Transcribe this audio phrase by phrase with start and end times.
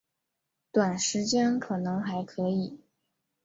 [0.71, 2.79] 短时间可能还可以